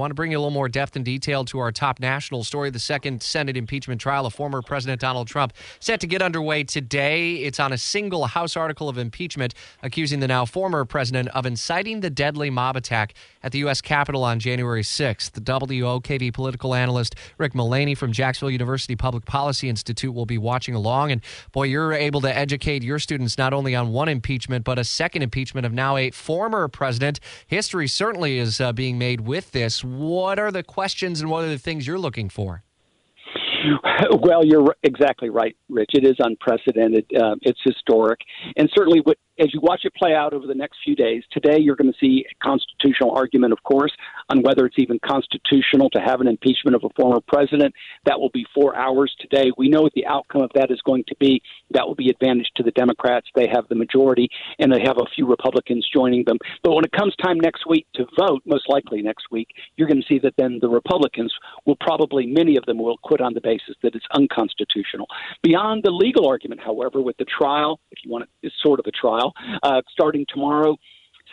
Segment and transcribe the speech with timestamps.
[0.00, 2.70] Want to bring you a little more depth and detail to our top national story.
[2.70, 7.34] The second Senate impeachment trial of former President Donald Trump set to get underway today.
[7.34, 12.00] It's on a single House article of impeachment accusing the now former president of inciting
[12.00, 13.12] the deadly mob attack
[13.42, 13.80] at the U.S.
[13.80, 15.32] Capitol on January 6th.
[15.32, 20.74] The WOKV political analyst Rick Mullaney from Jacksonville University Public Policy Institute will be watching
[20.74, 21.12] along.
[21.12, 21.20] And
[21.52, 25.22] boy, you're able to educate your students not only on one impeachment, but a second
[25.22, 27.20] impeachment of now a former president.
[27.46, 29.84] History certainly is uh, being made with this.
[29.98, 32.62] What are the questions and what are the things you're looking for?
[34.22, 35.90] Well, you're exactly right, Rich.
[35.94, 37.06] It is unprecedented.
[37.14, 38.20] Uh, it's historic,
[38.56, 41.58] and certainly, what, as you watch it play out over the next few days, today
[41.58, 43.92] you're going to see a constitutional argument, of course,
[44.28, 47.74] on whether it's even constitutional to have an impeachment of a former president.
[48.04, 49.50] That will be four hours today.
[49.56, 51.42] We know what the outcome of that is going to be.
[51.70, 53.28] That will be advantage to the Democrats.
[53.34, 56.38] They have the majority, and they have a few Republicans joining them.
[56.62, 60.02] But when it comes time next week to vote, most likely next week, you're going
[60.02, 61.32] to see that then the Republicans
[61.64, 65.06] will probably, many of them will quit on the basis that it's unconstitutional.
[65.42, 68.86] Beyond the legal argument, however, with the trial, if you want it, it's sort of
[68.86, 69.28] a trial,
[69.62, 70.76] uh, starting tomorrow.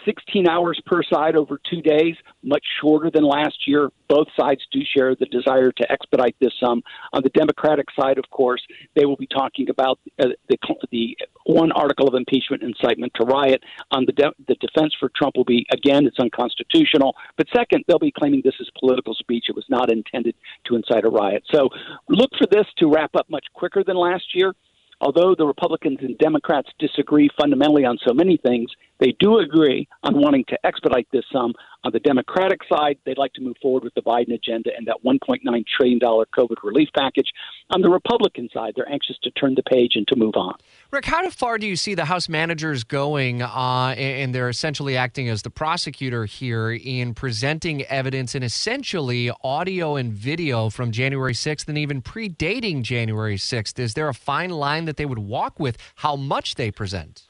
[0.08, 3.90] 16 hours per side over two days, much shorter than last year.
[4.08, 6.82] Both sides do share the desire to expedite this some.
[7.12, 8.62] On the Democratic side, of course,
[8.96, 10.58] they will be talking about uh, the,
[10.92, 13.62] the one article of impeachment, incitement to riot.
[13.92, 17.16] On the, de- the defense for Trump will be, again, it's unconstitutional.
[17.36, 19.46] But second, they'll be claiming this is political speech.
[19.50, 20.36] It was not intended
[20.68, 21.44] to incite a riot.
[21.54, 21.70] So
[22.08, 24.54] look for this to wrap up much quicker than last year
[25.02, 28.70] although the Republicans and Democrats disagree fundamentally on so many things,
[29.00, 31.54] they do agree on wanting to expedite this some.
[31.84, 34.98] On the Democratic side, they'd like to move forward with the Biden agenda and that
[35.06, 37.32] $1.9 trillion COVID relief package.
[37.70, 40.56] On the Republican side, they're anxious to turn the page and to move on.
[40.90, 43.42] Rick, how far do you see the House managers going?
[43.42, 49.98] Uh, and they're essentially acting as the prosecutor here in presenting evidence and essentially audio
[49.98, 53.78] and video from January 6th and even predating January 6th.
[53.80, 57.24] Is there a fine line that they would walk with how much they present?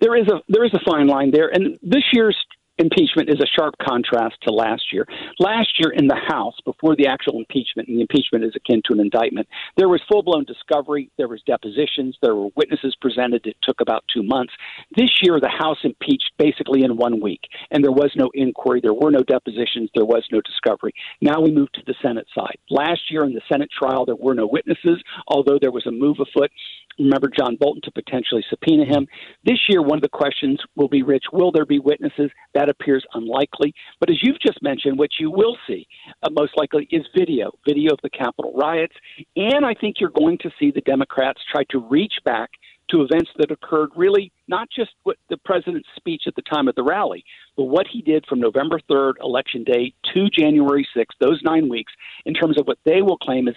[0.00, 2.36] there is a there is a fine line there, and this year's
[2.78, 5.06] impeachment is a sharp contrast to last year.
[5.38, 8.92] Last year in the House, before the actual impeachment, and the impeachment is akin to
[8.92, 13.46] an indictment, there was full blown discovery, there was depositions, there were witnesses presented.
[13.46, 14.52] It took about two months.
[14.94, 18.94] This year, the House impeached basically in one week, and there was no inquiry, there
[18.94, 20.92] were no depositions, there was no discovery.
[21.20, 22.58] Now we move to the Senate side.
[22.70, 26.16] Last year in the Senate trial, there were no witnesses, although there was a move
[26.20, 26.50] afoot
[26.98, 29.06] remember John Bolton to potentially subpoena him.
[29.44, 32.30] This year, one of the questions will be, Rich, will there be witnesses?
[32.54, 33.74] That appears unlikely.
[34.00, 35.86] But as you've just mentioned, what you will see
[36.22, 38.94] uh, most likely is video, video of the Capitol riots.
[39.36, 42.50] And I think you're going to see the Democrats try to reach back
[42.90, 46.74] to events that occurred really not just what the president's speech at the time of
[46.74, 47.24] the rally,
[47.56, 51.92] but what he did from November 3rd, election day, to January 6th, those nine weeks,
[52.26, 53.54] in terms of what they will claim is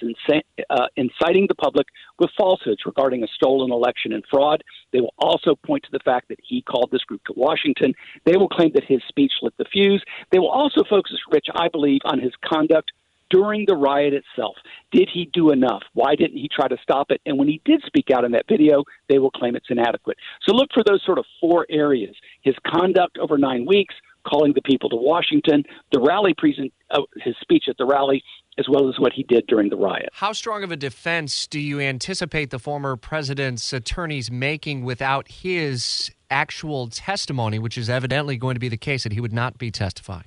[0.70, 1.86] uh, inciting the public
[2.18, 4.64] with falsehoods regarding a stolen election and fraud.
[4.92, 7.94] They will also point to the fact that he called this group to Washington.
[8.26, 10.04] They will claim that his speech lit the fuse.
[10.32, 12.92] They will also focus, Rich, I believe, on his conduct
[13.30, 14.56] during the riot itself.
[14.92, 15.84] Did he do enough?
[15.94, 17.22] Why didn't he try to stop it?
[17.26, 20.18] And when he did speak out in that video, they will claim it's inadequate.
[20.48, 23.96] So look for those sort of four areas his conduct over nine weeks,
[24.28, 28.24] calling the people to Washington, the rally present, uh, his speech at the rally,
[28.58, 30.10] as well as what he did during the riot.
[30.14, 36.12] How strong of a defense do you anticipate the former president's attorneys making without his
[36.30, 39.72] actual testimony, which is evidently going to be the case that he would not be
[39.72, 40.26] testifying?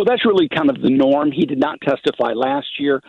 [0.00, 1.30] Well, that's really kind of the norm.
[1.30, 3.02] He did not testify last year.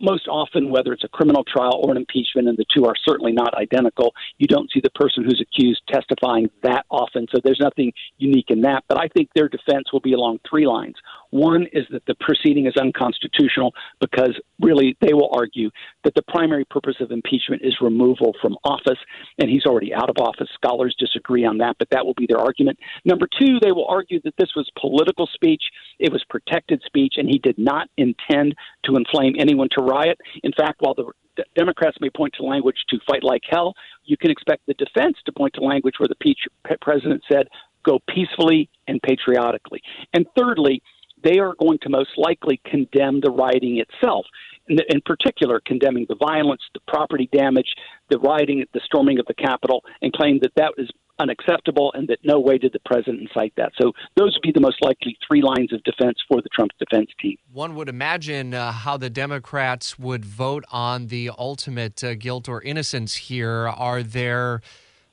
[0.00, 3.32] Most often, whether it's a criminal trial or an impeachment, and the two are certainly
[3.32, 7.26] not identical, you don't see the person who's accused testifying that often.
[7.34, 8.84] So there's nothing unique in that.
[8.88, 10.94] But I think their defense will be along three lines.
[11.30, 15.70] One is that the proceeding is unconstitutional because really they will argue
[16.04, 18.98] that the primary purpose of impeachment is removal from office,
[19.38, 20.48] and he's already out of office.
[20.54, 22.78] Scholars disagree on that, but that will be their argument.
[23.04, 25.62] Number two, they will argue that this was political speech,
[25.98, 28.54] it was protected speech, and he did not intend
[28.84, 30.18] to inflame anyone to riot.
[30.42, 31.10] In fact, while the
[31.56, 33.74] Democrats may point to language to fight like hell,
[34.04, 37.48] you can expect the defense to point to language where the president said,
[37.84, 39.82] go peacefully and patriotically.
[40.12, 40.82] And thirdly,
[41.22, 44.26] they are going to most likely condemn the rioting itself.
[44.68, 47.68] In, particular, condemning the violence, the property damage,
[48.08, 50.88] the rioting, the storming of the Capitol, and claim that that is
[51.18, 53.72] unacceptable and that no way did the president incite that.
[53.80, 57.10] So those would be the most likely three lines of defense for the Trump defense
[57.20, 57.36] team.
[57.52, 62.62] One would imagine uh, how the Democrats would vote on the ultimate uh, guilt or
[62.62, 63.68] innocence here.
[63.68, 64.60] Are there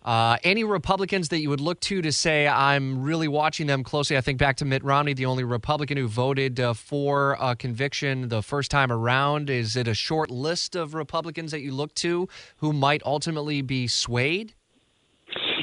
[0.03, 4.17] uh, any Republicans that you would look to to say, I'm really watching them closely?
[4.17, 8.41] I think back to Mitt Romney, the only Republican who voted uh, for conviction the
[8.41, 9.49] first time around.
[9.49, 12.27] Is it a short list of Republicans that you look to
[12.57, 14.53] who might ultimately be swayed?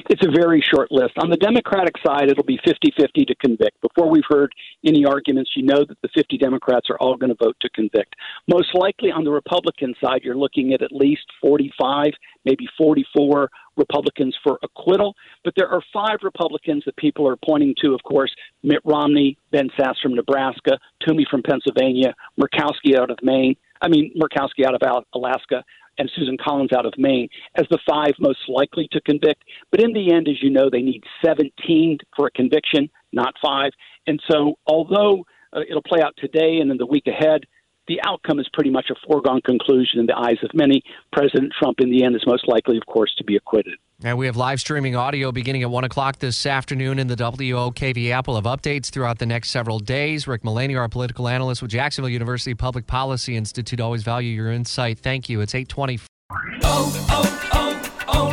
[0.09, 1.13] It's a very short list.
[1.19, 3.79] On the Democratic side, it'll be 50 50 to convict.
[3.83, 4.51] Before we've heard
[4.83, 8.17] any arguments, you know that the 50 Democrats are all going to vote to convict.
[8.49, 12.07] Most likely on the Republican side, you're looking at at least 45,
[12.47, 15.15] maybe 44 Republicans for acquittal.
[15.45, 19.69] But there are five Republicans that people are pointing to, of course Mitt Romney, Ben
[19.79, 23.57] Sasse from Nebraska, Toomey from Pennsylvania, Murkowski out of Maine.
[23.83, 25.63] I mean, Murkowski out of Alaska,
[25.99, 29.43] and Susan Collins out of Maine as the five most likely to convict.
[29.71, 33.73] But in the end, as you know, they need 17 for a conviction, not five.
[34.06, 37.45] And so, although uh, it'll play out today and in the week ahead,
[37.89, 40.83] the outcome is pretty much a foregone conclusion in the eyes of many.
[41.12, 43.79] President Trump, in the end, is most likely, of course, to be acquitted.
[44.05, 48.11] And we have live streaming audio beginning at 1 o'clock this afternoon in the WOKV
[48.11, 48.29] app.
[48.29, 50.29] We'll have updates throughout the next several days.
[50.29, 53.81] Rick Mullaney, our political analyst with Jacksonville University Public Policy Institute.
[53.81, 55.00] Always value your insight.
[55.00, 55.41] Thank you.
[55.41, 55.99] It's 820.
[56.62, 58.33] Oh, oh, oh,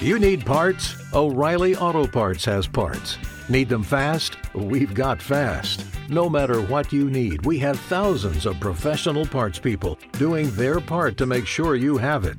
[0.00, 0.06] O'Reilly.
[0.06, 0.96] You need parts?
[1.12, 3.18] O'Reilly Auto Parts has parts.
[3.50, 4.38] Need them fast?
[4.54, 5.84] We've got fast.
[6.08, 11.18] No matter what you need, we have thousands of professional parts people doing their part
[11.18, 12.38] to make sure you have it